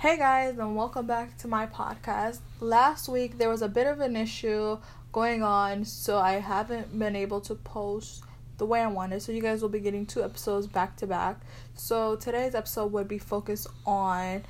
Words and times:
Hey 0.00 0.16
guys, 0.16 0.56
and 0.56 0.74
welcome 0.76 1.06
back 1.06 1.36
to 1.36 1.46
my 1.46 1.66
podcast. 1.66 2.38
Last 2.58 3.06
week 3.06 3.36
there 3.36 3.50
was 3.50 3.60
a 3.60 3.68
bit 3.68 3.86
of 3.86 4.00
an 4.00 4.16
issue 4.16 4.78
going 5.12 5.42
on, 5.42 5.84
so 5.84 6.16
I 6.16 6.40
haven't 6.40 6.98
been 6.98 7.14
able 7.14 7.42
to 7.42 7.54
post 7.54 8.24
the 8.56 8.64
way 8.64 8.80
I 8.80 8.86
wanted. 8.86 9.20
So 9.20 9.30
you 9.30 9.42
guys 9.42 9.60
will 9.60 9.68
be 9.68 9.78
getting 9.78 10.06
two 10.06 10.24
episodes 10.24 10.66
back 10.66 10.96
to 10.96 11.06
back. 11.06 11.42
So 11.74 12.16
today's 12.16 12.54
episode 12.54 12.92
would 12.92 13.08
be 13.08 13.18
focused 13.18 13.66
on 13.84 14.44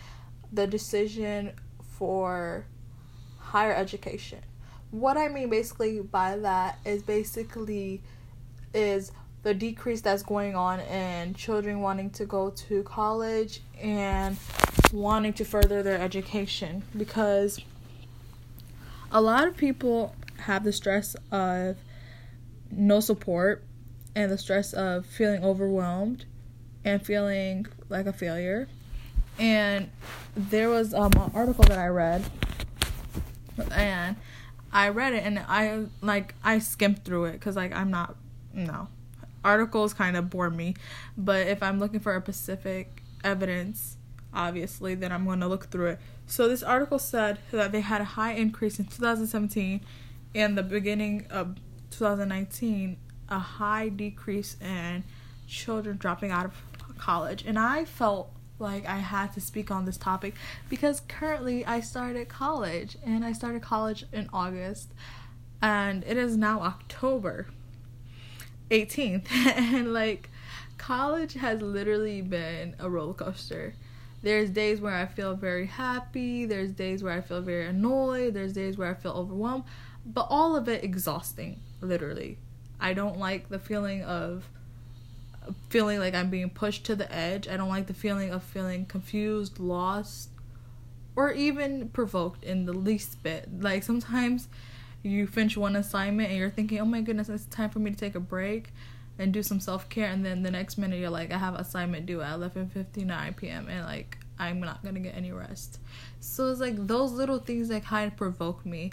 the 0.53 0.69
decision 0.69 1.55
for 1.99 2.65
higher 3.41 3.75
education. 3.75 4.39
What 4.93 5.17
I 5.17 5.27
mean 5.27 5.51
basically 5.51 5.99
by 5.99 6.37
that 6.37 6.79
is 6.85 7.03
basically 7.03 8.03
is 8.73 9.11
the 9.43 9.53
decrease 9.53 10.01
that's 10.01 10.23
going 10.23 10.55
on 10.55 10.79
in 10.79 11.35
children 11.35 11.81
wanting 11.81 12.11
to 12.11 12.25
go 12.25 12.51
to 12.51 12.85
college 12.85 13.63
and 13.81 14.37
wanting 14.93 15.33
to 15.35 15.45
further 15.45 15.83
their 15.83 16.01
education 16.01 16.83
because 16.97 17.61
a 19.13 19.21
lot 19.21 19.47
of 19.47 19.57
people 19.57 20.15
have 20.39 20.65
the 20.65 20.73
stress 20.73 21.17
of 21.31 21.77
no 22.71 23.01
support 23.01 23.65
and 24.15 24.31
the 24.31 24.39
stress 24.39 24.73
of 24.73 25.07
feeling 25.07 25.45
overwhelmed 25.45 26.25
and 26.85 27.05
feeling 27.05 27.67
like 27.89 28.07
a 28.07 28.13
failure. 28.13 28.69
And 29.39 29.91
there 30.37 30.69
was 30.69 30.93
um, 30.95 31.13
an 31.17 31.31
article 31.35 31.65
that 31.65 31.79
I 31.79 31.89
read, 31.89 32.25
and 33.73 34.17
I 34.73 34.89
read 34.91 35.15
it 35.15 35.25
and 35.25 35.39
I 35.39 35.87
like 36.01 36.35
I 36.45 36.59
skimmed 36.59 37.05
through 37.05 37.27
it 37.27 37.33
because 37.33 37.57
like 37.57 37.75
I'm 37.75 37.91
not 37.91 38.17
no 38.53 38.89
articles 39.45 39.95
kind 39.95 40.17
of 40.17 40.31
bore 40.31 40.51
me, 40.51 40.75
but 41.17 41.47
if 41.47 41.63
I'm 41.63 41.79
looking 41.79 42.01
for 42.01 42.15
a 42.15 42.21
specific 42.21 43.03
evidence, 43.25 43.97
obviously, 44.33 44.95
then 44.95 45.13
I'm 45.13 45.25
going 45.25 45.41
to 45.41 45.49
look 45.49 45.71
through 45.71 45.87
it. 45.87 46.01
So 46.27 46.49
this 46.49 46.63
article 46.63 46.99
said 46.99 47.39
that 47.51 47.73
they 47.73 47.81
had 47.81 48.01
a 48.01 48.05
high 48.05 48.33
increase 48.33 48.79
in 48.79 48.87
2017 48.87 49.81
and 50.35 50.57
the 50.57 50.63
beginning 50.63 51.27
of 51.31 51.57
2019, 51.91 52.97
a 53.29 53.39
high 53.39 53.89
decrease 53.89 54.57
in 54.61 55.05
children 55.47 55.97
dropping 55.97 56.31
out 56.31 56.47
of 56.47 56.55
college. 56.99 57.45
And 57.45 57.59
I 57.59 57.85
felt 57.85 58.33
like 58.59 58.87
I 58.87 58.99
had 58.99 59.33
to 59.33 59.41
speak 59.41 59.71
on 59.71 59.87
this 59.87 59.97
topic 59.97 60.35
because 60.69 61.01
currently 61.01 61.65
I 61.65 61.81
started 61.81 62.29
college 62.29 62.97
and 63.05 63.25
I 63.25 63.33
started 63.33 63.63
college 63.63 64.05
in 64.13 64.29
August 64.33 64.93
and 65.63 66.05
it 66.05 66.17
is 66.17 66.37
now 66.37 66.61
October 66.61 67.47
18th 68.71 69.31
and 69.33 69.93
like 69.93 70.31
college 70.79 71.35
has 71.35 71.61
literally 71.61 72.23
been 72.23 72.75
a 72.79 72.89
roller 72.89 73.15
coaster. 73.15 73.75
There's 74.23 74.51
days 74.51 74.81
where 74.81 74.95
I 74.95 75.07
feel 75.07 75.35
very 75.35 75.67
happy, 75.67 76.45
there's 76.45 76.73
days 76.73 77.03
where 77.03 77.13
I 77.13 77.21
feel 77.21 77.41
very 77.41 77.67
annoyed, 77.67 78.35
there's 78.35 78.53
days 78.53 78.77
where 78.77 78.91
I 78.91 78.95
feel 78.95 79.13
overwhelmed, 79.13 79.65
but 80.05 80.27
all 80.29 80.57
of 80.57 80.69
it 80.69 80.85
exhausting, 80.85 81.61
literally. 81.81 82.39
I 82.79 82.93
don't 82.93 83.19
like 83.19 83.49
the 83.49 83.59
feeling 83.59 84.03
of 84.03 84.49
feeling 85.69 85.99
like 85.99 86.15
I'm 86.15 86.31
being 86.31 86.51
pushed 86.51 86.85
to 86.87 86.95
the 86.95 87.11
edge. 87.13 87.49
I 87.49 87.57
don't 87.57 87.69
like 87.69 87.87
the 87.87 87.95
feeling 87.95 88.31
of 88.31 88.43
feeling 88.43 88.85
confused, 88.85 89.59
lost, 89.59 90.31
or 91.17 91.33
even 91.33 91.89
provoked 91.89 92.45
in 92.45 92.67
the 92.67 92.73
least 92.73 93.23
bit. 93.23 93.49
Like 93.61 93.83
sometimes 93.83 94.49
you 95.03 95.27
finish 95.27 95.57
one 95.57 95.77
assignment 95.77 96.29
and 96.29 96.39
you're 96.39 96.51
thinking, 96.51 96.79
oh 96.79 96.85
my 96.85 97.01
goodness, 97.01 97.29
it's 97.29 97.47
time 97.47 97.71
for 97.71 97.79
me 97.79 97.91
to 97.91 97.97
take 97.97 98.15
a 98.15 98.21
break 98.21 98.73
and 99.21 99.33
do 99.33 99.43
some 99.43 99.61
self 99.61 99.89
care, 99.89 100.09
and 100.09 100.25
then 100.25 100.43
the 100.43 100.51
next 100.51 100.79
minute 100.79 100.99
you're 100.99 101.11
like, 101.11 101.31
I 101.31 101.39
have 101.39 101.55
assignment 101.55 102.07
due 102.07 102.23
at 102.23 102.39
11:59 102.39 103.37
p.m. 103.37 103.69
and 103.69 103.85
like 103.85 104.19
I'm 104.39 104.61
not 104.61 104.83
gonna 104.83 105.01
get 105.01 105.15
any 105.15 105.31
rest. 105.31 105.79
So 106.21 106.51
it's 106.51 106.61
like 106.61 106.87
those 106.87 107.13
little 107.13 107.39
things 107.39 107.69
that 107.69 107.85
kind 107.85 108.11
of 108.11 108.17
provoke 108.17 108.65
me. 108.65 108.93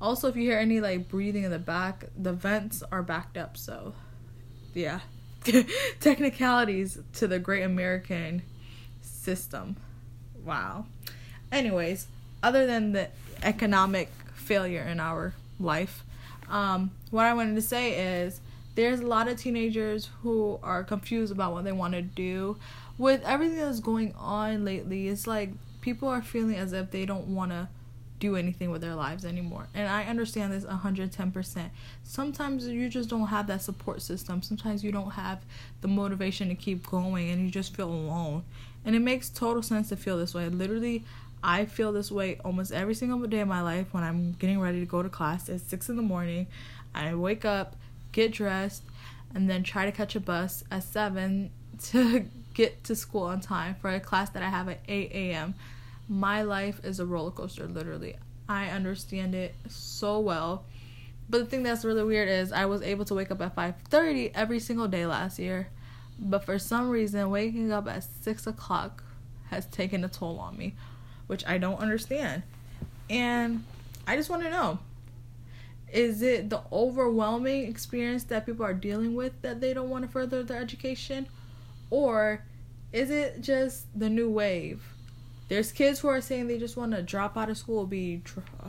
Also, 0.00 0.28
if 0.28 0.36
you 0.36 0.42
hear 0.42 0.58
any 0.58 0.80
like 0.80 1.08
breathing 1.08 1.44
in 1.44 1.50
the 1.50 1.58
back, 1.58 2.04
the 2.16 2.32
vents 2.32 2.82
are 2.92 3.02
backed 3.02 3.36
up. 3.36 3.56
So, 3.56 3.94
yeah, 4.74 5.00
technicalities 6.00 6.98
to 7.14 7.26
the 7.26 7.38
Great 7.38 7.62
American 7.62 8.42
system. 9.00 9.76
Wow. 10.44 10.86
Anyways, 11.50 12.08
other 12.42 12.66
than 12.66 12.92
the 12.92 13.08
economic 13.42 14.10
failure 14.34 14.82
in 14.82 15.00
our 15.00 15.34
life. 15.58 16.04
Um, 16.50 16.90
what 17.10 17.24
I 17.24 17.34
wanted 17.34 17.54
to 17.54 17.62
say 17.62 18.22
is 18.22 18.40
there's 18.74 19.00
a 19.00 19.06
lot 19.06 19.28
of 19.28 19.38
teenagers 19.38 20.08
who 20.22 20.58
are 20.62 20.82
confused 20.84 21.32
about 21.32 21.52
what 21.52 21.64
they 21.64 21.72
want 21.72 21.94
to 21.94 22.02
do. 22.02 22.56
With 22.98 23.22
everything 23.24 23.58
that's 23.58 23.80
going 23.80 24.14
on 24.18 24.64
lately, 24.64 25.08
it's 25.08 25.26
like 25.26 25.50
people 25.80 26.08
are 26.08 26.22
feeling 26.22 26.56
as 26.56 26.72
if 26.72 26.90
they 26.90 27.04
don't 27.04 27.34
want 27.34 27.50
to 27.50 27.68
do 28.22 28.36
anything 28.36 28.70
with 28.70 28.80
their 28.80 28.94
lives 28.94 29.24
anymore. 29.24 29.66
And 29.74 29.88
I 29.88 30.04
understand 30.04 30.52
this 30.52 30.64
110%. 30.64 31.70
Sometimes 32.04 32.68
you 32.68 32.88
just 32.88 33.10
don't 33.10 33.26
have 33.26 33.48
that 33.48 33.62
support 33.62 34.00
system. 34.00 34.42
Sometimes 34.42 34.84
you 34.84 34.92
don't 34.92 35.10
have 35.10 35.42
the 35.80 35.88
motivation 35.88 36.48
to 36.48 36.54
keep 36.54 36.86
going 36.86 37.30
and 37.30 37.44
you 37.44 37.50
just 37.50 37.74
feel 37.74 37.88
alone. 37.88 38.44
And 38.84 38.94
it 38.94 39.00
makes 39.00 39.28
total 39.28 39.62
sense 39.62 39.88
to 39.88 39.96
feel 39.96 40.18
this 40.18 40.34
way. 40.34 40.48
Literally, 40.48 41.04
I 41.42 41.64
feel 41.64 41.92
this 41.92 42.12
way 42.12 42.38
almost 42.44 42.70
every 42.70 42.94
single 42.94 43.18
day 43.26 43.40
of 43.40 43.48
my 43.48 43.60
life 43.60 43.88
when 43.90 44.04
I'm 44.04 44.32
getting 44.32 44.60
ready 44.60 44.78
to 44.78 44.86
go 44.86 45.02
to 45.02 45.08
class 45.08 45.48
at 45.48 45.60
6 45.60 45.88
in 45.88 45.96
the 45.96 46.02
morning. 46.02 46.46
I 46.94 47.14
wake 47.16 47.44
up, 47.44 47.74
get 48.12 48.32
dressed, 48.32 48.82
and 49.34 49.48
then 49.48 49.62
try 49.62 49.84
to 49.84 49.92
catch 49.92 50.14
a 50.14 50.20
bus 50.20 50.64
at 50.70 50.84
7 50.84 51.50
to 51.82 52.26
get 52.54 52.84
to 52.84 52.94
school 52.94 53.24
on 53.24 53.40
time 53.40 53.76
for 53.80 53.90
a 53.90 54.00
class 54.00 54.30
that 54.30 54.42
I 54.42 54.48
have 54.48 54.68
at 54.68 54.80
8 54.86 55.10
a.m. 55.12 55.54
My 56.08 56.42
life 56.42 56.80
is 56.84 57.00
a 57.00 57.06
roller 57.06 57.30
coaster, 57.30 57.66
literally. 57.66 58.16
I 58.48 58.68
understand 58.68 59.34
it 59.34 59.54
so 59.68 60.18
well. 60.20 60.64
But 61.30 61.38
the 61.38 61.46
thing 61.46 61.62
that's 61.62 61.84
really 61.84 62.04
weird 62.04 62.28
is 62.28 62.52
I 62.52 62.66
was 62.66 62.82
able 62.82 63.04
to 63.06 63.14
wake 63.14 63.30
up 63.30 63.40
at 63.40 63.56
5:30 63.56 64.32
every 64.34 64.58
single 64.58 64.88
day 64.88 65.06
last 65.06 65.38
year, 65.38 65.68
but 66.18 66.44
for 66.44 66.58
some 66.58 66.90
reason 66.90 67.30
waking 67.30 67.72
up 67.72 67.88
at 67.88 68.04
six 68.04 68.46
o'clock 68.46 69.02
has 69.48 69.66
taken 69.66 70.04
a 70.04 70.08
toll 70.08 70.38
on 70.38 70.58
me 70.58 70.74
which 71.32 71.46
I 71.46 71.56
don't 71.56 71.80
understand. 71.80 72.42
And 73.08 73.64
I 74.06 74.16
just 74.16 74.28
want 74.28 74.42
to 74.42 74.50
know 74.50 74.78
is 75.92 76.22
it 76.22 76.50
the 76.50 76.62
overwhelming 76.72 77.68
experience 77.68 78.24
that 78.24 78.46
people 78.46 78.64
are 78.64 78.74
dealing 78.74 79.14
with 79.14 79.40
that 79.42 79.60
they 79.60 79.74
don't 79.74 79.90
want 79.90 80.04
to 80.04 80.10
further 80.10 80.42
their 80.42 80.60
education? 80.60 81.26
Or 81.90 82.42
is 82.92 83.10
it 83.10 83.40
just 83.40 83.86
the 83.98 84.08
new 84.08 84.30
wave? 84.30 84.82
There's 85.48 85.70
kids 85.70 86.00
who 86.00 86.08
are 86.08 86.20
saying 86.20 86.48
they 86.48 86.58
just 86.58 86.76
want 86.76 86.92
to 86.92 87.02
drop 87.02 87.36
out 87.36 87.50
of 87.50 87.58
school, 87.58 87.86
be 87.86 88.22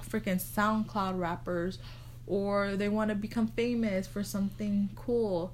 freaking 0.09 0.41
SoundCloud 0.41 1.17
rappers, 1.17 1.79
or 2.27 2.75
they 2.75 2.89
want 2.89 3.09
to 3.09 3.15
become 3.15 3.47
famous 3.47 4.05
for 4.05 4.23
something 4.23 4.89
cool. 4.95 5.53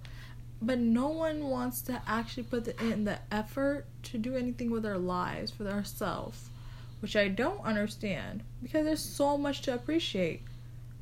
But 0.62 0.80
no 0.80 1.08
one 1.10 1.46
wants 1.46 1.82
to 1.84 2.02
actually 2.08 2.44
put 2.44 2.68
in 2.82 3.06
the 3.06 3.20
effort 3.32 3.86
to 4.04 4.18
do 4.18 4.36
anything 4.36 4.72
with 4.72 4.84
their 4.84 4.98
lives 4.98 5.52
for 5.52 5.64
themselves 5.64 6.50
which 7.02 7.16
I 7.16 7.28
don't 7.28 7.64
understand 7.64 8.44
because 8.62 8.86
there's 8.86 9.04
so 9.04 9.38
much 9.38 9.62
to 9.64 9.74
appreciate, 9.74 10.42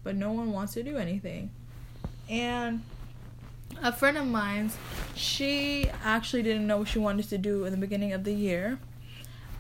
but 0.08 0.16
no 0.16 0.32
one 0.32 0.54
wants 0.54 0.74
to 0.74 0.82
do 0.82 0.96
anything. 0.96 1.52
And 2.30 2.82
a 3.84 3.92
friend 3.92 4.18
of 4.18 4.26
mine's, 4.26 4.78
she 5.16 5.90
actually 6.02 6.44
didn't 6.44 6.66
know 6.66 6.78
what 6.78 6.88
she 6.88 6.98
wanted 6.98 7.28
to 7.28 7.38
do 7.38 7.66
in 7.66 7.72
the 7.72 7.78
beginning 7.78 8.14
of 8.14 8.24
the 8.24 8.32
year, 8.32 8.80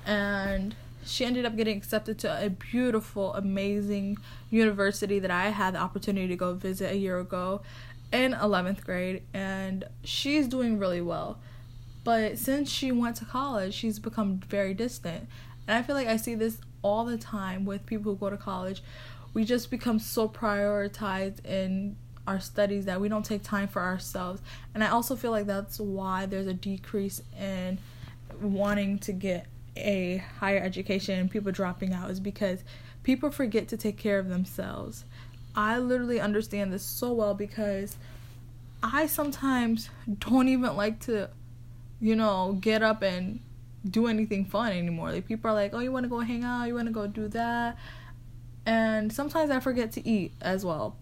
and 0.06 0.74
she 1.06 1.25
ended 1.25 1.44
up 1.44 1.58
getting 1.58 1.75
accepted 1.75 2.18
to 2.19 2.46
a 2.46 2.50
beautiful, 2.50 3.34
amazing 3.34 4.19
university 4.50 5.19
that 5.19 5.31
I 5.31 5.50
had 5.50 5.74
the 5.74 5.80
opportunity 5.80 6.30
to 6.30 6.38
go 6.38 6.53
visit 6.53 6.94
a 6.94 6.96
year 6.96 7.19
ago 7.19 7.59
in 8.14 8.31
11th 8.31 8.85
grade, 8.85 9.24
and 9.34 9.84
she's 10.06 10.47
doing 10.47 10.79
really 10.79 11.02
well. 11.02 11.40
But 12.06 12.38
since 12.38 12.72
she 12.72 12.94
went 12.94 13.18
to 13.18 13.25
college, 13.25 13.74
she's 13.74 14.00
become 14.00 14.38
very 14.47 14.74
distant. 14.74 15.28
And 15.68 15.78
I 15.78 15.81
feel 15.81 15.94
like 15.94 16.08
I 16.08 16.16
see 16.16 16.35
this 16.35 16.61
all 16.82 17.03
the 17.03 17.17
time 17.17 17.66
with 17.66 17.85
people 17.85 18.14
who 18.14 18.17
go 18.17 18.29
to 18.29 18.38
college. 18.38 18.82
We 19.37 19.45
just 19.45 19.69
become 19.69 19.99
so 19.99 20.28
prioritized 20.28 21.45
in 21.45 21.95
our 22.25 22.39
studies 22.39 22.85
that 22.85 22.99
we 22.99 23.07
don't 23.07 23.23
take 23.23 23.43
time 23.43 23.67
for 23.67 23.84
ourselves. 23.84 24.41
And 24.73 24.84
I 24.84 24.87
also 24.87 25.16
feel 25.16 25.29
like 25.29 25.45
that's 25.45 25.79
why 25.79 26.25
there's 26.25 26.47
a 26.47 26.55
decrease 26.55 27.22
in 27.39 27.78
wanting 28.41 28.97
to 28.97 29.11
get 29.11 29.45
a 29.75 30.23
higher 30.39 30.57
education 30.57 31.19
and 31.19 31.29
people 31.29 31.51
dropping 31.51 31.93
out 31.93 32.09
is 32.09 32.19
because 32.19 32.63
people 33.03 33.29
forget 33.29 33.67
to 33.67 33.78
take 33.78 33.95
care 33.95 34.17
of 34.17 34.28
themselves. 34.28 35.05
I 35.55 35.78
literally 35.78 36.19
understand 36.19 36.73
this 36.73 36.81
so 36.81 37.13
well 37.13 37.35
because 37.35 37.95
I 38.81 39.05
sometimes 39.05 39.91
don't 40.17 40.47
even 40.47 40.75
like 40.75 40.99
to, 41.01 41.29
you 42.01 42.16
know, 42.16 42.57
get 42.59 42.81
up 42.81 43.03
and 43.03 43.41
do 43.87 44.07
anything 44.07 44.45
fun 44.45 44.72
anymore. 44.72 45.11
Like 45.11 45.28
people 45.28 45.51
are 45.51 45.53
like, 45.53 45.75
"Oh, 45.75 45.79
you 45.79 45.91
want 45.91 46.05
to 46.05 46.09
go 46.09 46.22
hang 46.22 46.43
out? 46.43 46.66
You 46.66 46.73
want 46.73 46.87
to 46.87 46.91
go 46.91 47.05
do 47.05 47.28
that?" 47.28 47.78
And 48.67 49.11
sometimes 49.14 49.49
I 49.49 49.61
forget 49.61 49.93
to 49.93 50.05
eat 50.08 50.34
as 50.41 50.66
well. 50.66 50.97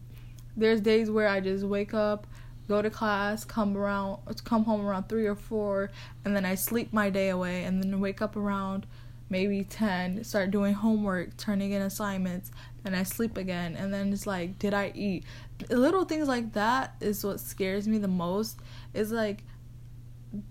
There's 0.55 0.79
days 0.79 1.09
where 1.09 1.27
I 1.27 1.39
just 1.39 1.65
wake 1.65 1.95
up, 1.95 2.27
go 2.67 2.81
to 2.81 2.91
class, 2.91 3.43
come 3.43 3.75
around, 3.75 4.19
come 4.45 4.63
home 4.63 4.85
around 4.85 5.09
three 5.09 5.25
or 5.25 5.35
four, 5.35 5.89
and 6.23 6.35
then 6.35 6.45
I 6.45 6.53
sleep 6.53 6.93
my 6.93 7.09
day 7.09 7.29
away, 7.29 7.63
and 7.63 7.81
then 7.81 7.99
wake 7.99 8.21
up 8.21 8.35
around 8.35 8.85
maybe 9.29 9.63
10, 9.63 10.23
start 10.23 10.51
doing 10.51 10.75
homework, 10.75 11.35
turning 11.37 11.71
in 11.71 11.81
assignments, 11.81 12.51
and 12.85 12.95
I 12.95 13.01
sleep 13.01 13.35
again. 13.35 13.75
And 13.75 13.91
then 13.91 14.13
it's 14.13 14.27
like, 14.27 14.59
did 14.59 14.75
I 14.75 14.91
eat? 14.93 15.23
Little 15.71 16.05
things 16.05 16.27
like 16.27 16.53
that 16.53 16.93
is 17.01 17.23
what 17.25 17.39
scares 17.39 17.87
me 17.87 17.97
the 17.97 18.07
most. 18.07 18.59
Is 18.93 19.11
like, 19.11 19.43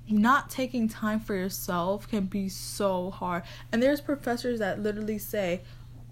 not 0.08 0.50
taking 0.50 0.88
time 0.88 1.20
for 1.20 1.34
yourself 1.34 2.08
can 2.08 2.24
be 2.24 2.48
so 2.48 3.10
hard. 3.10 3.44
And 3.70 3.80
there's 3.80 4.00
professors 4.00 4.58
that 4.58 4.80
literally 4.80 5.18
say, 5.18 5.60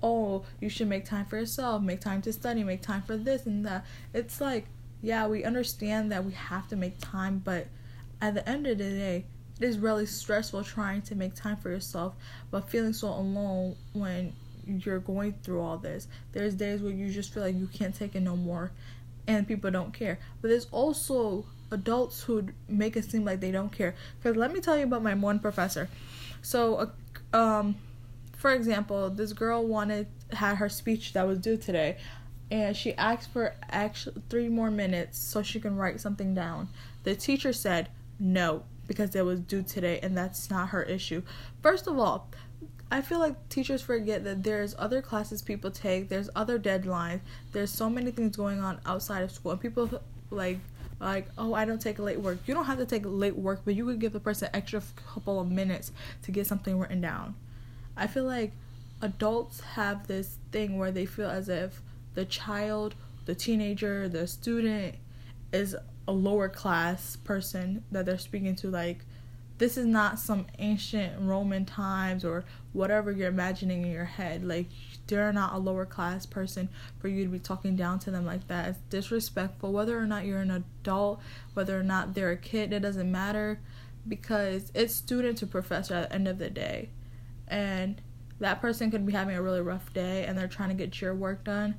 oh, 0.03 0.45
you 0.61 0.69
should 0.69 0.89
make 0.89 1.05
time 1.05 1.27
for 1.27 1.37
yourself, 1.37 1.83
make 1.83 2.01
time 2.01 2.23
to 2.23 2.33
study, 2.33 2.65
make 2.65 2.83
time 2.83 3.03
for 3.03 3.17
this 3.17 3.47
and 3.47 3.65
that. 3.67 3.85
It's 4.13 4.41
like, 4.41 4.67
yeah, 5.01 5.27
we 5.27 5.45
understand 5.45 6.13
that 6.13 6.25
we 6.25 6.33
have 6.33 6.69
to 6.69 6.77
make 6.77 6.99
time, 7.01 7.43
but 7.45 7.67
at 8.21 8.35
the 8.35 8.49
end 8.49 8.67
of 8.67 8.79
the 8.79 8.91
day, 8.91 9.25
it 9.61 9.65
is 9.65 9.79
really 9.79 10.07
stressful 10.07 10.65
trying 10.65 11.03
to 11.03 11.15
make 11.15 11.35
time 11.35 11.57
for 11.57 11.71
yourself, 11.71 12.15
but 12.51 12.69
feeling 12.69 12.93
so 12.93 13.09
alone 13.09 13.77
when 13.93 14.33
you're 14.67 14.99
going 14.99 15.35
through 15.43 15.61
all 15.61 15.77
this. 15.77 16.09
There's 16.33 16.55
days 16.55 16.83
where 16.83 16.93
you 16.93 17.11
just 17.11 17.33
feel 17.33 17.43
like 17.43 17.57
you 17.57 17.67
can't 17.67 17.95
take 17.95 18.15
it 18.15 18.21
no 18.21 18.37
more 18.37 18.71
and 19.27 19.47
people 19.47 19.71
don't 19.71 19.93
care. 19.93 20.19
But 20.41 20.49
there's 20.49 20.67
also 20.71 21.45
adults 21.71 22.23
who 22.23 22.49
make 22.69 22.97
it 22.97 23.11
seem 23.11 23.25
like 23.25 23.41
they 23.41 23.51
don't 23.51 23.73
care. 23.73 23.95
Because 24.21 24.37
let 24.37 24.53
me 24.53 24.61
tell 24.61 24.79
you 24.79 24.85
about 24.85 25.03
my 25.03 25.15
one 25.15 25.39
professor. 25.39 25.89
So, 26.43 26.91
uh, 27.33 27.37
um, 27.37 27.77
for 28.43 28.53
example, 28.53 29.09
this 29.09 29.33
girl 29.33 29.65
wanted 29.65 30.09
had 30.33 30.57
her 30.57 30.69
speech 30.69 31.13
that 31.13 31.29
was 31.29 31.39
due 31.39 31.57
today, 31.57 31.97
and 32.51 32.77
she 32.77 32.93
asked 32.95 33.31
for 33.31 33.55
actually 33.71 34.21
three 34.29 34.49
more 34.49 34.69
minutes 34.69 35.17
so 35.17 35.45
she 35.45 35.61
can 35.61 35.77
write 35.77 36.01
something 36.01 36.35
down. 36.35 36.69
The 37.05 37.15
teacher 37.15 37.53
said 37.53 37.89
no 38.19 38.65
because 38.89 39.15
it 39.15 39.25
was 39.25 39.39
due 39.39 39.63
today, 39.63 40.01
and 40.03 40.19
that's 40.19 40.51
not 40.51 40.71
her 40.71 40.83
issue. 40.83 41.23
First 41.63 41.87
of 41.87 42.01
all, 42.01 42.33
I 42.91 43.01
feel 43.01 43.21
like 43.21 43.49
teachers 43.49 43.81
forget 43.81 44.25
that 44.25 44.43
there's 44.43 44.75
other 44.77 45.03
classes 45.03 45.41
people 45.41 45.71
take, 45.71 46.09
there's 46.09 46.29
other 46.35 46.59
deadlines, 46.59 47.21
there's 47.53 47.71
so 47.71 47.89
many 47.89 48.11
things 48.11 48.37
going 48.37 48.59
on 48.59 48.81
outside 48.85 49.23
of 49.23 49.31
school, 49.31 49.53
and 49.53 49.61
people 49.61 49.89
like 50.31 50.59
like 50.99 51.29
oh 51.39 51.55
I 51.55 51.65
don't 51.65 51.81
take 51.81 52.01
late 52.01 52.19
work. 52.19 52.39
You 52.47 52.55
don't 52.55 52.65
have 52.65 52.79
to 52.79 52.87
take 52.87 53.05
late 53.07 53.37
work, 53.37 53.61
but 53.65 53.77
you 53.77 53.87
could 53.87 54.01
give 54.01 54.13
the 54.13 54.19
person 54.19 54.49
extra 54.53 54.83
couple 55.15 55.41
of 55.41 55.49
minutes 55.49 55.93
to 56.25 56.33
get 56.33 56.49
something 56.49 56.77
written 56.77 57.01
down. 57.01 57.37
I 57.97 58.07
feel 58.07 58.25
like 58.25 58.53
adults 59.01 59.61
have 59.61 60.07
this 60.07 60.39
thing 60.51 60.79
where 60.79 60.91
they 60.91 61.07
feel 61.07 61.29
as 61.29 61.49
if 61.49 61.83
the 62.15 62.25
child, 62.25 62.95
the 63.25 63.35
teenager, 63.35 64.09
the 64.09 64.27
student 64.27 64.97
is 65.53 65.77
a 66.09 66.13
lower 66.13 66.49
class 66.49 67.17
person 67.17 67.85
that 67.93 68.07
they're 68.07 68.19
speaking 68.19 68.57
to 68.57 68.69
like 68.69 69.05
this 69.59 69.77
is 69.77 69.87
not 69.87 70.19
some 70.19 70.47
ancient 70.59 71.13
Roman 71.21 71.65
times 71.65 72.25
or 72.25 72.45
whatever 72.73 73.13
you're 73.13 73.29
imagining 73.29 73.83
in 73.85 73.93
your 73.93 74.05
head. 74.05 74.43
Like 74.43 74.67
they're 75.07 75.33
not 75.33 75.55
a 75.55 75.59
lower 75.59 75.87
class 75.87 76.27
person 76.27 76.69
for 76.99 77.07
you 77.07 77.23
to 77.25 77.31
be 77.31 77.39
talking 77.39 77.77
down 77.77 78.01
to 78.01 78.11
them 78.11 78.27
like 78.27 78.49
that. 78.49 78.71
It's 78.71 78.79
disrespectful. 78.91 79.73
Whether 79.73 79.97
or 79.97 80.07
not 80.07 80.25
you're 80.25 80.41
an 80.41 80.51
adult, 80.51 81.21
whether 81.55 81.79
or 81.79 81.85
not 81.85 82.15
they're 82.15 82.33
a 82.33 82.37
kid, 82.37 82.73
it 82.73 82.81
doesn't 82.81 83.09
matter 83.09 83.61
because 84.09 84.73
it's 84.75 84.97
student 84.97 85.39
to 85.39 85.47
professor 85.47 85.95
at 85.95 86.09
the 86.09 86.15
end 86.17 86.27
of 86.27 86.39
the 86.39 86.51
day 86.51 86.89
and 87.53 88.01
that 88.41 88.61
person 88.63 88.91
could 88.91 89.07
be 89.07 89.13
having 89.13 89.37
a 89.37 89.43
really 89.43 89.61
rough 89.61 89.93
day 89.93 90.25
and 90.25 90.37
they're 90.37 90.49
trying 90.49 90.71
to 90.71 90.75
get 90.75 91.01
your 91.01 91.15
work 91.15 91.45
done 91.45 91.75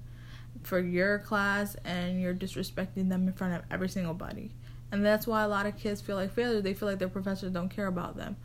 for 0.61 0.79
your 0.79 1.19
class 1.19 1.75
and 1.83 2.21
you're 2.21 2.33
disrespecting 2.33 3.09
them 3.09 3.27
in 3.27 3.33
front 3.33 3.55
of 3.55 3.63
every 3.71 3.89
single 3.89 4.13
body. 4.13 4.51
And 4.91 5.03
that's 5.03 5.25
why 5.25 5.41
a 5.41 5.47
lot 5.47 5.65
of 5.65 5.75
kids 5.75 5.99
feel 5.99 6.15
like 6.15 6.31
failure. 6.31 6.61
They 6.61 6.75
feel 6.75 6.87
like 6.87 6.99
their 6.99 7.09
professors 7.09 7.51
don't 7.51 7.69
care 7.69 7.87
about 7.87 8.15
them. 8.15 8.37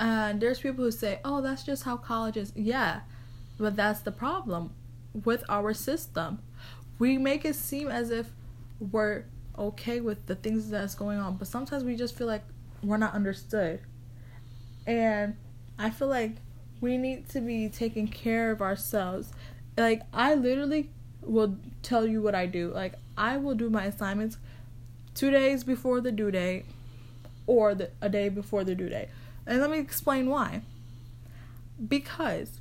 And 0.00 0.40
there's 0.40 0.58
people 0.58 0.84
who 0.84 0.90
say, 0.90 1.20
oh, 1.24 1.40
that's 1.40 1.62
just 1.62 1.84
how 1.84 1.96
college 1.96 2.36
is. 2.36 2.52
Yeah, 2.56 3.02
but 3.56 3.76
that's 3.76 4.00
the 4.00 4.10
problem 4.10 4.72
with 5.24 5.44
our 5.48 5.72
system. 5.72 6.40
We 6.98 7.18
make 7.18 7.44
it 7.44 7.54
seem 7.54 7.88
as 7.88 8.10
if 8.10 8.26
we're 8.80 9.26
okay 9.56 10.00
with 10.00 10.26
the 10.26 10.34
things 10.34 10.68
that's 10.68 10.96
going 10.96 11.20
on, 11.20 11.36
but 11.36 11.46
sometimes 11.46 11.84
we 11.84 11.94
just 11.94 12.18
feel 12.18 12.26
like 12.26 12.42
we're 12.82 12.96
not 12.96 13.14
understood. 13.14 13.78
And 14.88 15.36
I 15.78 15.90
feel 15.90 16.08
like 16.08 16.32
we 16.84 16.98
need 16.98 17.26
to 17.30 17.40
be 17.40 17.70
taking 17.70 18.06
care 18.06 18.50
of 18.50 18.60
ourselves. 18.60 19.32
Like 19.76 20.02
I 20.12 20.34
literally 20.34 20.90
will 21.22 21.56
tell 21.82 22.06
you 22.06 22.20
what 22.20 22.34
I 22.34 22.44
do. 22.44 22.68
Like 22.68 22.94
I 23.16 23.38
will 23.38 23.54
do 23.54 23.70
my 23.70 23.86
assignments 23.86 24.36
2 25.14 25.30
days 25.30 25.64
before 25.64 26.02
the 26.02 26.12
due 26.12 26.30
date 26.30 26.66
or 27.46 27.74
the, 27.74 27.90
a 28.02 28.10
day 28.10 28.28
before 28.28 28.64
the 28.64 28.74
due 28.74 28.90
date. 28.90 29.08
And 29.46 29.60
let 29.60 29.70
me 29.70 29.78
explain 29.78 30.28
why. 30.28 30.60
Because 31.88 32.60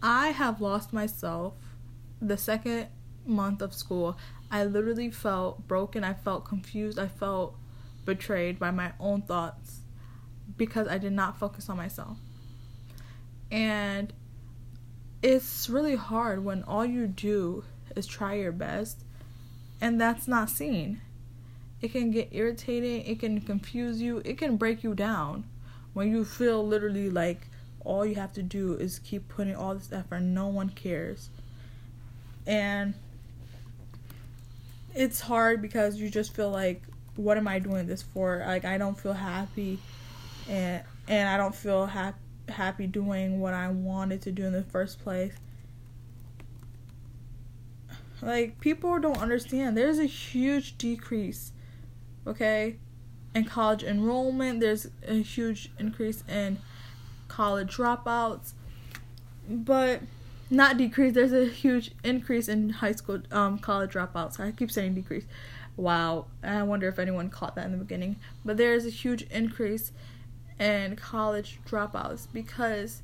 I 0.00 0.28
have 0.28 0.60
lost 0.60 0.92
myself 0.92 1.54
the 2.22 2.36
second 2.36 2.86
month 3.26 3.60
of 3.60 3.74
school. 3.74 4.16
I 4.48 4.64
literally 4.64 5.10
felt 5.10 5.66
broken. 5.66 6.04
I 6.04 6.14
felt 6.14 6.44
confused. 6.44 7.00
I 7.00 7.08
felt 7.08 7.56
betrayed 8.04 8.60
by 8.60 8.70
my 8.70 8.92
own 9.00 9.22
thoughts 9.22 9.80
because 10.56 10.86
I 10.86 10.98
did 10.98 11.12
not 11.12 11.36
focus 11.38 11.68
on 11.68 11.76
myself. 11.76 12.18
And 13.50 14.12
it's 15.22 15.68
really 15.68 15.96
hard 15.96 16.44
when 16.44 16.62
all 16.64 16.84
you 16.84 17.06
do 17.06 17.64
is 17.96 18.06
try 18.06 18.34
your 18.34 18.52
best 18.52 19.04
and 19.80 20.00
that's 20.00 20.28
not 20.28 20.50
seen. 20.50 21.00
It 21.80 21.92
can 21.92 22.10
get 22.10 22.28
irritating, 22.32 23.02
it 23.06 23.20
can 23.20 23.40
confuse 23.40 24.02
you, 24.02 24.20
it 24.24 24.38
can 24.38 24.56
break 24.56 24.82
you 24.82 24.94
down 24.94 25.44
when 25.94 26.10
you 26.10 26.24
feel 26.24 26.66
literally 26.66 27.10
like 27.10 27.46
all 27.84 28.04
you 28.04 28.16
have 28.16 28.32
to 28.32 28.42
do 28.42 28.74
is 28.74 28.98
keep 28.98 29.28
putting 29.28 29.54
all 29.54 29.74
this 29.74 29.92
effort 29.92 30.20
no 30.20 30.48
one 30.48 30.68
cares. 30.68 31.30
And 32.46 32.94
it's 34.94 35.20
hard 35.20 35.62
because 35.62 35.96
you 35.96 36.10
just 36.10 36.34
feel 36.34 36.50
like 36.50 36.82
what 37.16 37.36
am 37.36 37.48
I 37.48 37.58
doing 37.58 37.86
this 37.86 38.02
for? 38.02 38.42
Like 38.46 38.64
I 38.64 38.78
don't 38.78 38.98
feel 38.98 39.12
happy 39.12 39.78
and 40.48 40.82
and 41.06 41.28
I 41.28 41.36
don't 41.36 41.54
feel 41.54 41.86
happy 41.86 42.18
happy 42.50 42.86
doing 42.86 43.40
what 43.40 43.54
I 43.54 43.68
wanted 43.68 44.22
to 44.22 44.32
do 44.32 44.44
in 44.44 44.52
the 44.52 44.62
first 44.62 45.02
place. 45.02 45.34
Like, 48.20 48.60
people 48.60 48.98
don't 48.98 49.18
understand. 49.18 49.76
There's 49.76 49.98
a 49.98 50.06
huge 50.06 50.76
decrease, 50.76 51.52
okay, 52.26 52.76
in 53.34 53.44
college 53.44 53.84
enrollment. 53.84 54.60
There's 54.60 54.88
a 55.06 55.22
huge 55.22 55.70
increase 55.78 56.24
in 56.28 56.58
college 57.28 57.76
dropouts. 57.76 58.54
But, 59.48 60.02
not 60.50 60.76
decrease, 60.76 61.14
there's 61.14 61.32
a 61.32 61.46
huge 61.46 61.92
increase 62.02 62.48
in 62.48 62.70
high 62.70 62.92
school, 62.92 63.20
um, 63.30 63.58
college 63.58 63.92
dropouts. 63.92 64.40
I 64.40 64.50
keep 64.50 64.70
saying 64.72 64.94
decrease. 64.94 65.24
Wow. 65.76 66.26
I 66.42 66.64
wonder 66.64 66.88
if 66.88 66.98
anyone 66.98 67.30
caught 67.30 67.54
that 67.54 67.66
in 67.66 67.72
the 67.72 67.78
beginning. 67.78 68.16
But 68.44 68.56
there's 68.56 68.84
a 68.84 68.90
huge 68.90 69.22
increase 69.30 69.92
and 70.58 70.96
college 70.96 71.60
dropouts 71.68 72.26
because 72.32 73.02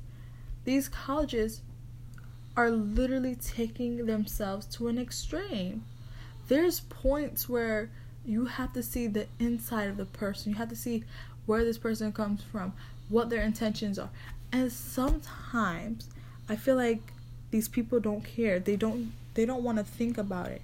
these 0.65 0.89
colleges 0.89 1.61
are 2.57 2.71
literally 2.71 3.35
taking 3.35 4.05
themselves 4.05 4.65
to 4.65 4.87
an 4.87 4.97
extreme. 4.97 5.83
There's 6.47 6.81
points 6.81 7.49
where 7.49 7.89
you 8.25 8.45
have 8.45 8.73
to 8.73 8.83
see 8.83 9.07
the 9.07 9.27
inside 9.39 9.89
of 9.89 9.97
the 9.97 10.05
person. 10.05 10.51
You 10.51 10.57
have 10.57 10.69
to 10.69 10.75
see 10.75 11.03
where 11.45 11.63
this 11.63 11.77
person 11.77 12.11
comes 12.11 12.41
from, 12.43 12.73
what 13.09 13.29
their 13.29 13.43
intentions 13.43 13.99
are. 13.99 14.09
And 14.51 14.71
sometimes 14.71 16.07
I 16.49 16.55
feel 16.55 16.75
like 16.75 17.01
these 17.51 17.67
people 17.67 17.99
don't 17.99 18.23
care. 18.23 18.59
They 18.59 18.75
don't 18.75 19.11
they 19.33 19.45
don't 19.45 19.63
want 19.63 19.77
to 19.77 19.83
think 19.83 20.17
about 20.17 20.47
it. 20.47 20.61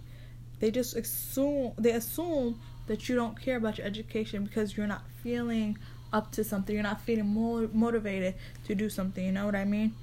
They 0.60 0.72
just 0.72 0.96
assume 0.96 1.74
they 1.78 1.92
assume 1.92 2.60
that 2.88 3.10
you 3.10 3.16
don't 3.16 3.40
care 3.40 3.58
about 3.58 3.78
your 3.78 3.88
education 3.88 4.46
because 4.46 4.76
you're 4.76 4.88
not 4.88 5.04
feeling 5.24 5.78
up 6.14 6.32
to 6.34 6.44
something. 6.44 6.76
You're 6.76 6.84
not 6.84 7.02
feeling 7.02 7.28
more 7.28 7.70
motivated 7.74 8.36
to 8.66 8.76
do 8.76 8.90
something. 8.90 9.26
You 9.26 9.32
know 9.32 9.46
what 9.46 9.56
I 9.56 9.66
mean? 9.66 9.94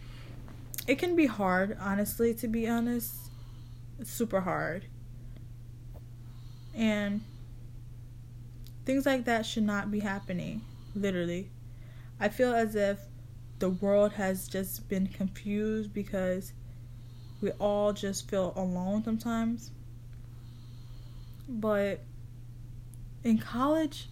It 0.86 0.98
can 0.98 1.14
be 1.14 1.26
hard, 1.26 1.76
honestly, 1.80 2.34
to 2.34 2.48
be 2.48 2.68
honest. 2.68 3.14
It's 3.98 4.10
super 4.10 4.40
hard. 4.40 4.84
And 6.74 7.22
things 8.84 9.04
like 9.04 9.24
that 9.26 9.44
should 9.44 9.64
not 9.64 9.90
be 9.90 10.00
happening, 10.00 10.62
literally. 10.94 11.50
I 12.20 12.28
feel 12.28 12.54
as 12.54 12.74
if 12.74 12.98
the 13.58 13.68
world 13.68 14.12
has 14.12 14.48
just 14.48 14.88
been 14.88 15.08
confused 15.08 15.92
because 15.92 16.52
we 17.40 17.50
all 17.52 17.92
just 17.92 18.28
feel 18.30 18.52
alone 18.56 19.04
sometimes. 19.04 19.70
But 21.48 22.00
in 23.24 23.38
college 23.38 24.08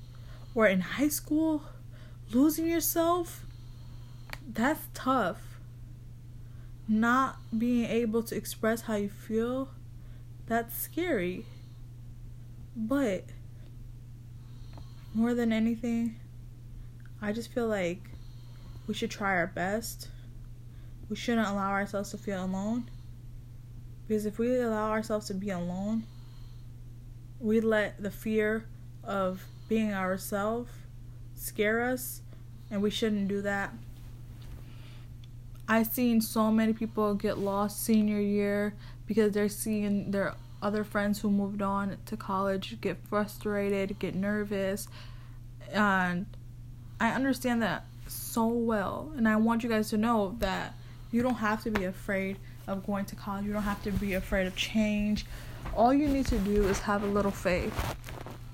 or 0.55 0.67
in 0.67 0.81
high 0.81 1.09
school, 1.09 1.63
losing 2.33 2.67
yourself, 2.67 3.45
that's 4.47 4.87
tough. 4.95 5.41
Not 6.89 7.39
being 7.57 7.85
able 7.85 8.23
to 8.25 8.37
express 8.37 8.83
how 8.83 8.97
you 8.97 9.09
feel, 9.09 9.69
that's 10.47 10.77
scary. 10.77 11.45
But 12.77 13.25
more 15.15 15.35
than 15.35 15.53
anything, 15.53 16.17
I 17.21 17.33
just 17.33 17.53
feel 17.53 17.67
like 17.67 18.11
we 18.87 18.95
should 18.95 19.11
try 19.11 19.35
our 19.35 19.49
best 19.49 20.09
we 21.09 21.17
shouldn't 21.17 21.47
allow 21.47 21.71
ourselves 21.71 22.11
to 22.11 22.19
feel 22.19 22.45
alone. 22.45 22.89
Because 24.07 24.27
if 24.27 24.39
we 24.39 24.61
allow 24.61 24.91
ourselves 24.91 25.27
to 25.29 25.35
be 25.35 25.51
alone, 25.51 26.05
we 27.41 27.61
let 27.61 28.03
the 28.03 28.11
fear 28.11 28.67
of 29.05 29.45
being 29.69 29.93
ourselves 29.93 30.71
scare 31.47 31.83
us, 31.83 32.23
and 32.71 32.83
we 32.83 32.91
shouldn't 32.91 33.29
do 33.29 33.41
that. 33.43 33.73
I've 35.69 35.87
seen 35.87 36.21
so 36.21 36.51
many 36.51 36.73
people 36.73 37.15
get 37.15 37.39
lost 37.39 37.83
senior 37.83 38.21
year 38.21 38.75
because 39.07 39.33
they're 39.33 39.49
seeing 39.49 40.11
their 40.11 40.35
other 40.63 40.85
friends 40.85 41.21
who 41.21 41.31
moved 41.31 41.63
on 41.63 41.97
to 42.07 42.17
college 42.17 42.81
get 42.81 42.97
frustrated, 43.09 43.99
get 43.99 44.15
nervous, 44.15 44.89
and 45.73 46.27
I 47.01 47.11
understand 47.11 47.63
that 47.63 47.85
so 48.07 48.47
well. 48.47 49.13
And 49.17 49.29
I 49.29 49.37
want 49.37 49.63
you 49.63 49.69
guys 49.69 49.91
to 49.91 49.97
know 49.97 50.37
that 50.39 50.75
you 51.13 51.23
don't 51.23 51.37
have 51.37 51.63
to 51.65 51.71
be 51.71 51.85
afraid 51.85 52.37
of 52.67 52.87
going 52.87 53.05
to 53.07 53.17
college, 53.17 53.45
you 53.45 53.53
don't 53.53 53.63
have 53.63 53.83
to 53.85 53.93
be 53.93 54.15
afraid 54.15 54.47
of 54.47 54.57
change. 54.57 55.27
All 55.75 55.93
you 55.93 56.09
need 56.09 56.27
to 56.27 56.39
do 56.39 56.67
is 56.69 56.81
have 56.81 57.03
a 57.03 57.07
little 57.07 57.31
faith 57.31 57.97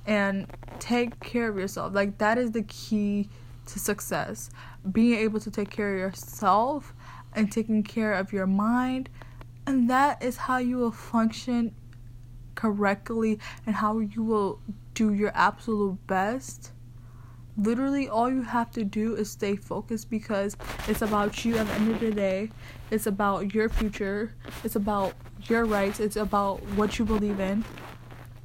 and 0.06 0.46
take 0.82 1.20
care 1.20 1.48
of 1.48 1.56
yourself. 1.56 1.94
Like, 1.94 2.18
that 2.18 2.38
is 2.38 2.50
the 2.50 2.62
key 2.64 3.28
to 3.66 3.78
success. 3.78 4.50
Being 4.90 5.16
able 5.20 5.38
to 5.38 5.50
take 5.50 5.70
care 5.70 5.94
of 5.94 5.98
yourself 6.00 6.92
and 7.34 7.52
taking 7.52 7.84
care 7.84 8.12
of 8.14 8.32
your 8.32 8.48
mind. 8.48 9.08
And 9.64 9.88
that 9.88 10.20
is 10.20 10.36
how 10.36 10.58
you 10.58 10.78
will 10.78 10.90
function 10.90 11.72
correctly 12.56 13.38
and 13.64 13.76
how 13.76 14.00
you 14.00 14.24
will 14.24 14.58
do 14.94 15.14
your 15.14 15.30
absolute 15.36 16.04
best. 16.08 16.72
Literally, 17.56 18.08
all 18.08 18.28
you 18.28 18.42
have 18.42 18.72
to 18.72 18.82
do 18.82 19.14
is 19.14 19.30
stay 19.30 19.54
focused 19.54 20.10
because 20.10 20.56
it's 20.88 21.02
about 21.02 21.44
you 21.44 21.58
at 21.58 21.68
the 21.68 21.72
end 21.74 21.92
of 21.92 22.00
the 22.00 22.10
day. 22.10 22.50
It's 22.90 23.06
about 23.06 23.54
your 23.54 23.68
future. 23.68 24.34
It's 24.64 24.74
about 24.74 25.14
your 25.44 25.64
rights. 25.64 26.00
It's 26.00 26.16
about 26.16 26.60
what 26.74 26.98
you 26.98 27.04
believe 27.04 27.38
in. 27.38 27.64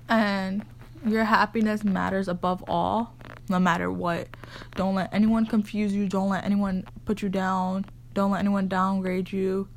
And 0.08 0.64
your 1.10 1.24
happiness 1.24 1.84
matters 1.84 2.28
above 2.28 2.64
all, 2.68 3.16
no 3.50 3.60
matter 3.60 3.92
what. 3.92 4.28
Don't 4.76 4.96
let 4.96 5.14
anyone 5.14 5.46
confuse 5.46 5.94
you. 5.94 6.08
Don't 6.08 6.30
let 6.30 6.44
anyone 6.44 6.86
put 7.06 7.22
you 7.22 7.30
down. 7.30 7.86
Don't 8.14 8.32
let 8.32 8.40
anyone 8.40 8.68
downgrade 8.68 9.32
you. 9.32 9.68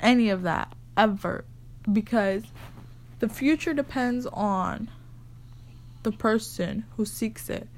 Any 0.00 0.30
of 0.30 0.42
that, 0.42 0.72
ever. 0.96 1.44
Because 1.92 2.44
the 3.18 3.28
future 3.28 3.72
depends 3.72 4.26
on 4.26 4.90
the 6.02 6.12
person 6.12 6.84
who 6.96 7.04
seeks 7.04 7.48
it, 7.48 7.68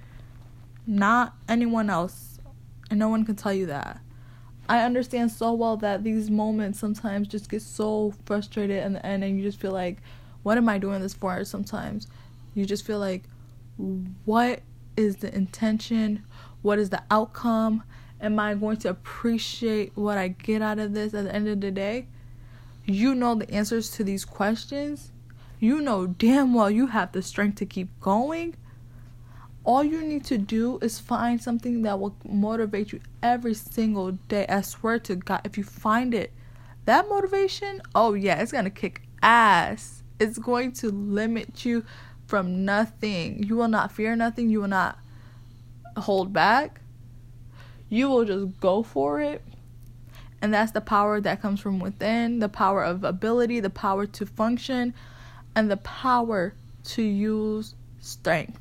not 0.87 1.35
anyone 1.49 1.89
else. 1.89 2.41
And 2.91 2.99
no 2.99 3.09
one 3.09 3.25
can 3.25 3.37
tell 3.37 3.53
you 3.53 3.67
that. 3.67 4.01
I 4.69 4.83
understand 4.83 5.31
so 5.31 5.53
well 5.53 5.77
that 5.79 6.05
these 6.05 6.31
moments 6.31 6.79
sometimes 6.79 7.29
just 7.29 7.49
get 7.51 7.63
so 7.63 8.15
frustrated 8.25 8.85
in 8.85 8.95
the 8.95 9.07
end, 9.07 9.25
and 9.25 9.39
you 9.39 9.43
just 9.43 9.61
feel 9.61 9.73
like, 9.73 9.99
what 10.43 10.59
am 10.59 10.69
I 10.69 10.79
doing 10.79 11.01
this 11.01 11.15
for? 11.15 11.45
Sometimes 11.45 12.07
you 12.59 12.67
just 12.67 12.87
feel 12.87 12.99
like, 12.99 13.25
what 14.25 14.61
is 14.97 15.17
the 15.17 15.35
intention? 15.35 16.25
What 16.63 16.79
is 16.79 16.91
the 16.91 17.03
outcome? 17.11 17.85
Am 18.21 18.39
I 18.39 18.55
going 18.55 18.79
to 18.79 18.91
appreciate 18.91 19.93
what 19.95 20.19
I 20.19 20.29
get 20.29 20.61
out 20.61 20.79
of 20.79 20.93
this 20.93 21.15
at 21.15 21.25
the 21.25 21.35
end 21.35 21.49
of 21.49 21.61
the 21.61 21.71
day? 21.71 22.09
You 22.85 23.15
know 23.15 23.35
the 23.35 23.51
answers 23.51 23.91
to 23.93 24.05
these 24.05 24.25
questions 24.25 25.13
you 25.61 25.81
know 25.81 26.07
damn 26.07 26.55
well 26.55 26.71
you 26.71 26.87
have 26.87 27.13
the 27.13 27.23
strength 27.23 27.57
to 27.57 27.67
keep 27.67 27.89
going. 28.01 28.55
All 29.65 29.85
you 29.85 30.01
need 30.03 30.25
to 30.27 30.39
do 30.39 30.79
is 30.81 30.99
find 30.99 31.43
something 31.43 31.83
that 31.83 31.99
will 31.99 32.17
motivate 32.25 32.93
you 32.93 33.01
every 33.23 33.55
single 33.55 34.13
day. 34.13 34.47
I 34.49 34.63
swear 34.63 34.99
to 35.01 35.17
God, 35.17 35.43
if 35.45 35.59
you 35.59 35.65
find 35.65 36.15
it, 36.15 36.33
that 36.87 37.09
motivation, 37.09 37.83
oh 37.95 38.15
yeah, 38.15 38.41
it's 38.41 38.53
gonna 38.53 38.71
kick 38.71 39.03
ass. 39.21 40.03
It's 40.19 40.39
going 40.39 40.73
to 40.73 40.91
limit 40.91 41.65
you 41.65 41.85
from 42.29 42.67
nothing. 42.67 43.43
You 43.43 43.57
will 43.57 43.69
not 43.69 43.91
fear 43.91 44.15
nothing. 44.15 44.51
You 44.51 44.61
will 44.61 44.69
not 44.69 44.99
hold 45.97 46.31
back. 46.31 46.83
You 47.89 48.11
will 48.11 48.27
just 48.27 48.61
go 48.61 48.83
for 48.83 49.23
it. 49.23 49.43
And 50.43 50.53
that's 50.53 50.73
the 50.73 50.83
power 50.83 51.23
that 51.23 51.41
comes 51.41 51.59
from 51.59 51.81
within 51.81 52.39
the 52.39 52.51
power 52.51 52.85
of 52.85 53.03
ability, 53.03 53.61
the 53.61 53.71
power 53.71 54.07
to 54.07 54.27
function, 54.27 54.93
and 55.57 55.71
the 55.71 55.79
power 55.79 56.53
to 56.85 57.03
use 57.03 57.75
strength. 57.99 58.61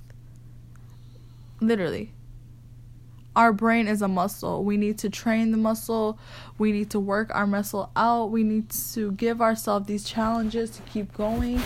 Literally. 1.59 2.13
Our 3.35 3.51
brain 3.51 3.87
is 3.87 4.01
a 4.01 4.07
muscle. 4.07 4.63
We 4.63 4.77
need 4.77 4.97
to 4.99 5.09
train 5.09 5.51
the 5.51 5.57
muscle. 5.57 6.17
We 6.57 6.71
need 6.71 6.89
to 6.91 7.01
work 7.01 7.29
our 7.35 7.45
muscle 7.45 7.91
out. 7.97 8.31
We 8.31 8.43
need 8.43 8.69
to 8.93 9.11
give 9.11 9.41
ourselves 9.41 9.87
these 9.87 10.05
challenges 10.05 10.69
to 10.71 10.81
keep 10.83 11.13
going. 11.13 11.61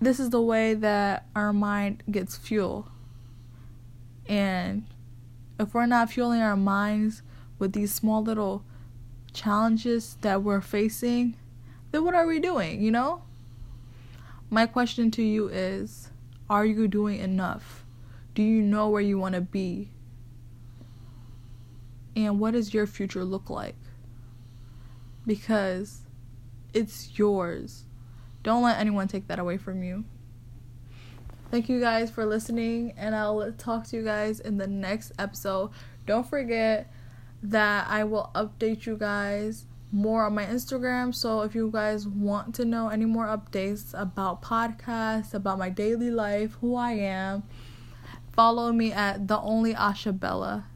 This 0.00 0.18
is 0.18 0.30
the 0.30 0.40
way 0.40 0.72
that 0.72 1.26
our 1.36 1.52
mind 1.52 2.02
gets 2.10 2.36
fuel. 2.36 2.88
And 4.26 4.86
if 5.58 5.74
we're 5.74 5.84
not 5.84 6.10
fueling 6.10 6.40
our 6.40 6.56
minds 6.56 7.22
with 7.58 7.74
these 7.74 7.92
small 7.92 8.22
little 8.22 8.64
challenges 9.34 10.16
that 10.22 10.42
we're 10.42 10.62
facing, 10.62 11.36
then 11.92 12.04
what 12.04 12.14
are 12.14 12.26
we 12.26 12.40
doing, 12.40 12.80
you 12.80 12.90
know? 12.90 13.22
My 14.48 14.64
question 14.64 15.10
to 15.12 15.22
you 15.22 15.48
is 15.48 16.10
Are 16.48 16.64
you 16.64 16.88
doing 16.88 17.20
enough? 17.20 17.84
Do 18.34 18.42
you 18.42 18.62
know 18.62 18.88
where 18.88 19.02
you 19.02 19.18
want 19.18 19.34
to 19.34 19.40
be? 19.42 19.90
And 22.16 22.40
what 22.40 22.54
does 22.54 22.72
your 22.72 22.86
future 22.86 23.24
look 23.24 23.50
like? 23.50 23.76
Because 25.26 26.02
it's 26.72 27.18
yours. 27.18 27.84
Don't 28.42 28.62
let 28.62 28.78
anyone 28.78 29.08
take 29.08 29.28
that 29.28 29.38
away 29.38 29.56
from 29.56 29.82
you. 29.82 30.04
Thank 31.50 31.68
you 31.68 31.80
guys 31.80 32.10
for 32.10 32.24
listening, 32.24 32.94
and 32.96 33.14
I'll 33.14 33.52
talk 33.52 33.86
to 33.88 33.96
you 33.96 34.04
guys 34.04 34.38
in 34.38 34.56
the 34.56 34.68
next 34.68 35.12
episode. 35.18 35.70
Don't 36.06 36.28
forget 36.28 36.92
that 37.42 37.86
I 37.88 38.04
will 38.04 38.30
update 38.34 38.86
you 38.86 38.96
guys 38.96 39.66
more 39.92 40.26
on 40.26 40.34
my 40.34 40.46
Instagram. 40.46 41.12
So 41.12 41.42
if 41.42 41.54
you 41.54 41.68
guys 41.72 42.06
want 42.06 42.54
to 42.54 42.64
know 42.64 42.88
any 42.88 43.04
more 43.04 43.26
updates 43.26 44.00
about 44.00 44.42
podcasts, 44.42 45.34
about 45.34 45.58
my 45.58 45.68
daily 45.68 46.10
life, 46.10 46.56
who 46.60 46.76
I 46.76 46.92
am, 46.92 47.42
follow 48.32 48.70
me 48.72 48.92
at 48.92 49.26
the 49.26 49.40
only 49.40 49.74
Asha 49.74 50.18
Bella. 50.18 50.66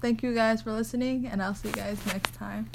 Thank 0.00 0.22
you 0.22 0.34
guys 0.34 0.62
for 0.62 0.72
listening, 0.72 1.26
and 1.26 1.42
I'll 1.42 1.54
see 1.54 1.68
you 1.68 1.74
guys 1.74 2.04
next 2.06 2.34
time. 2.34 2.68